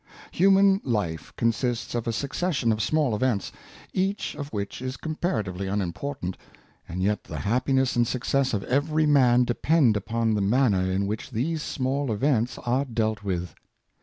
Human 0.31 0.79
Hfe 0.79 1.31
consists 1.35 1.93
of 1.93 2.07
a 2.07 2.11
succession 2.11 2.71
of 2.71 2.81
small 2.81 3.15
events, 3.15 3.51
each 3.93 4.33
of 4.33 4.51
which 4.51 4.81
is 4.81 4.97
comparatively 4.97 5.67
unimportant, 5.67 6.39
and 6.89 7.03
yet 7.03 7.25
the 7.25 7.37
hap 7.37 7.67
piness 7.67 7.95
and 7.95 8.07
success 8.07 8.55
of 8.55 8.63
every 8.63 9.05
man 9.05 9.43
depend 9.43 9.95
upon 9.95 10.33
the 10.33 10.41
man 10.41 10.71
ner 10.71 10.89
in 10.91 11.05
which 11.05 11.29
these 11.29 11.61
small 11.61 12.11
events 12.11 12.57
are 12.57 12.83
dealt 12.83 13.23
with. 13.23 13.53